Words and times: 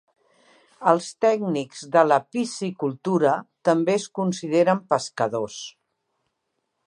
Els 0.91 1.09
tècnics 1.25 1.83
de 1.95 2.03
la 2.07 2.17
piscicultura 2.37 3.35
també 3.69 3.95
es 4.01 4.09
consideren 4.21 4.83
pescadors. 4.95 5.61